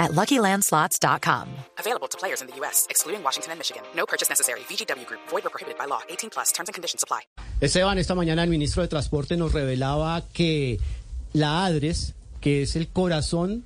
[0.00, 1.46] at LuckyLandSlots.com.
[1.78, 3.82] Available to players in the U.S., excluding Washington and Michigan.
[3.94, 4.60] No purchase necessary.
[4.60, 5.20] VGW Group.
[5.28, 6.00] Void or prohibited by law.
[6.08, 6.50] 18 plus.
[6.50, 7.20] Terms and conditions apply.
[7.60, 10.80] Esteban, esta mañana el ministro de Transporte nos revelaba que
[11.32, 13.64] la ADRES, que es el corazón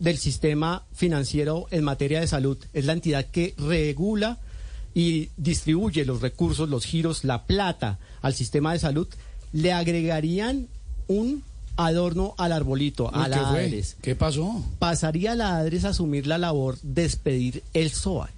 [0.00, 4.38] del sistema financiero en materia de salud, es la entidad que regula
[4.94, 9.08] y distribuye los recursos, los giros, la plata al sistema de salud,
[9.52, 10.68] le agregarían
[11.06, 11.44] un
[11.76, 13.64] adorno al arbolito, a ¿Qué la fue?
[13.64, 13.96] ADRES.
[14.00, 14.64] ¿Qué pasó?
[14.78, 18.30] Pasaría la ADRES a asumir la labor de expedir el SOAT.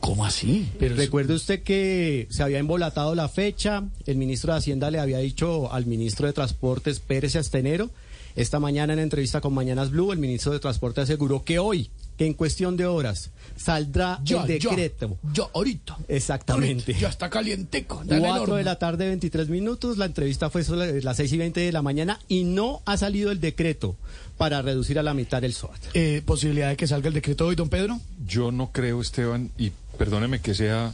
[0.00, 0.68] ¿Cómo así?
[0.78, 5.18] Pero Recuerde usted que se había embolatado la fecha, el ministro de Hacienda le había
[5.18, 7.88] dicho al ministro de Transporte, espérese hasta enero.
[8.36, 12.26] Esta mañana en entrevista con Mañanas Blue, el ministro de Transporte aseguró que hoy, que
[12.26, 15.18] en cuestión de horas, saldrá ya, el decreto.
[15.22, 15.96] Ya, ya, ahorita.
[16.08, 16.92] Exactamente.
[16.92, 18.02] Ahorita, ya está calienteco.
[18.04, 18.54] ya en el 4 horno.
[18.56, 19.98] de la tarde, 23 minutos.
[19.98, 23.30] La entrevista fue sobre las 6 y 20 de la mañana y no ha salido
[23.30, 23.96] el decreto
[24.36, 25.80] para reducir a la mitad el SOAT.
[25.94, 28.00] Eh, ¿Posibilidad de que salga el decreto hoy, don Pedro?
[28.26, 30.92] Yo no creo, Esteban, y perdóneme que sea,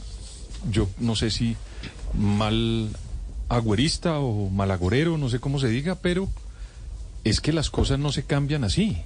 [0.69, 1.55] yo no sé si
[2.13, 2.89] mal
[3.49, 6.29] agüerista o malagorero, no sé cómo se diga, pero
[7.23, 8.97] es que las cosas no se cambian así.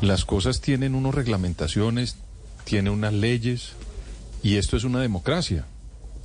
[0.00, 2.16] Las cosas tienen unas reglamentaciones,
[2.64, 3.72] tienen unas leyes,
[4.42, 5.64] y esto es una democracia.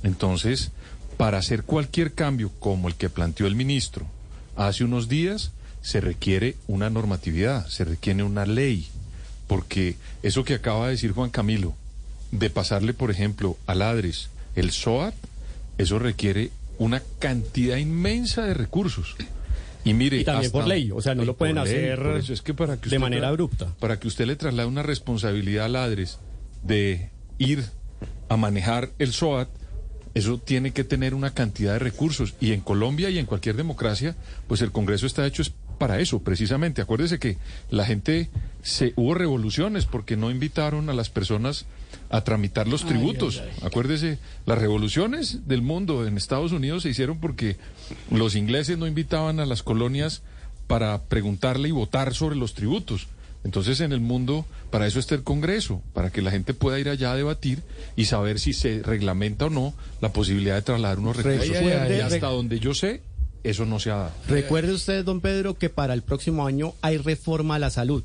[0.02, 0.72] Entonces,
[1.16, 4.06] para hacer cualquier cambio como el que planteó el ministro
[4.56, 8.88] hace unos días, se requiere una normatividad, se requiere una ley,
[9.46, 11.74] porque eso que acaba de decir Juan Camilo,
[12.30, 15.14] de pasarle, por ejemplo, al ADRES el SOAT,
[15.78, 19.16] eso requiere una cantidad inmensa de recursos.
[19.84, 22.32] Y mire, Y también por ley, o sea, no lo pueden ley, hacer por eso
[22.32, 23.66] es que para que de usted manera tra- abrupta.
[23.80, 26.18] Para que usted le traslade una responsabilidad al ADRES
[26.62, 27.64] de ir
[28.28, 29.48] a manejar el SOAT,
[30.14, 32.34] eso tiene que tener una cantidad de recursos.
[32.40, 34.14] Y en Colombia y en cualquier democracia,
[34.46, 35.42] pues el Congreso está hecho
[35.78, 36.80] para eso, precisamente.
[36.82, 37.38] Acuérdese que
[37.70, 38.30] la gente
[38.62, 41.64] se hubo revoluciones porque no invitaron a las personas
[42.10, 43.40] a tramitar los Ay, tributos.
[43.42, 43.66] ay, ay.
[43.66, 47.56] Acuérdese, las revoluciones del mundo en Estados Unidos se hicieron porque
[48.10, 50.22] los ingleses no invitaban a las colonias
[50.66, 53.06] para preguntarle y votar sobre los tributos.
[53.44, 56.88] Entonces, en el mundo, para eso está el Congreso, para que la gente pueda ir
[56.88, 57.60] allá a debatir
[57.96, 61.48] y saber si se reglamenta o no la posibilidad de trasladar unos recursos.
[61.48, 63.02] Recuerde- y hasta donde yo sé,
[63.42, 64.12] eso no se ha dado.
[64.28, 68.04] Recuerde usted, don Pedro, que para el próximo año hay reforma a la salud.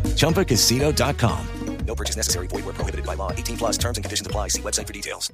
[0.15, 1.39] ChumbaCasino.com.
[1.87, 2.47] No purchase necessary.
[2.47, 3.31] Void where prohibited by law.
[3.31, 4.49] 18 plus terms and conditions apply.
[4.49, 5.31] See website for details.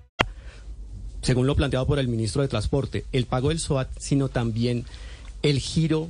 [1.21, 4.85] según lo planteado por el ministro de Transporte, el pago del SOAT, sino también
[5.41, 6.07] el giro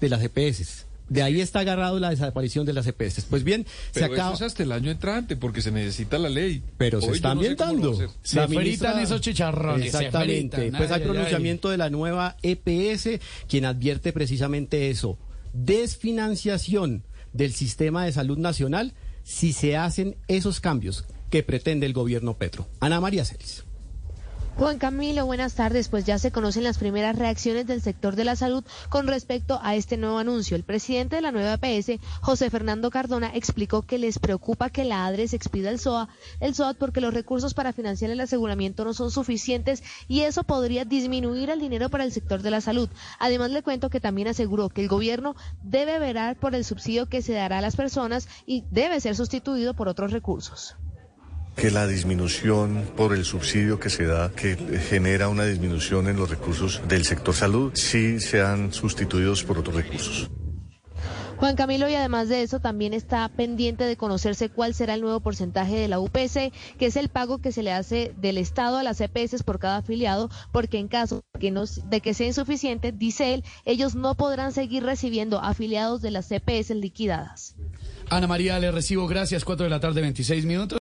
[0.00, 0.86] de las EPS.
[1.10, 3.26] De ahí está agarrado la desaparición de las EPS.
[3.28, 4.34] Pues bien, Pero se acaba...
[4.34, 6.62] eso es hasta el año entrante, porque se necesita la ley.
[6.78, 7.90] Pero se Hoy yo está no sé ambientando.
[7.90, 8.08] a hacer.
[8.22, 10.56] Se fritan esos chicharrones, se Exactamente.
[10.56, 10.78] fritan.
[10.78, 11.12] Pues hay Ay, ay, ay.
[11.12, 15.18] pronunciamiento de la nueva EPS, quien advierte precisamente eso.
[15.52, 17.02] Desfinanciación
[17.34, 22.66] del sistema de salud nacional si se hacen esos cambios que pretende el gobierno Petro.
[22.80, 23.64] Ana María Celis.
[24.56, 25.88] Juan Camilo, buenas tardes.
[25.88, 29.74] Pues ya se conocen las primeras reacciones del sector de la salud con respecto a
[29.74, 30.56] este nuevo anuncio.
[30.56, 35.06] El presidente de la nueva PS, José Fernando Cardona, explicó que les preocupa que la
[35.06, 39.10] ADRES expida el SOA, el SOAT porque los recursos para financiar el aseguramiento no son
[39.10, 42.88] suficientes y eso podría disminuir el dinero para el sector de la salud.
[43.18, 45.34] Además le cuento que también aseguró que el gobierno
[45.64, 49.74] debe verar por el subsidio que se dará a las personas y debe ser sustituido
[49.74, 50.76] por otros recursos.
[51.56, 54.56] Que la disminución por el subsidio que se da, que
[54.88, 60.30] genera una disminución en los recursos del sector salud, sí sean sustituidos por otros recursos.
[61.36, 65.18] Juan Camilo, y además de eso, también está pendiente de conocerse cuál será el nuevo
[65.20, 68.82] porcentaje de la UPC, que es el pago que se le hace del Estado a
[68.84, 72.92] las EPS por cada afiliado, porque en caso de que, no- de que sea insuficiente,
[72.92, 77.56] dice él, ellos no podrán seguir recibiendo afiliados de las EPS liquidadas.
[78.10, 79.44] Ana María, le recibo gracias.
[79.44, 80.78] 4 de la tarde, 26 minutos.